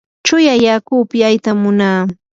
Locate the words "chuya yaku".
0.25-0.93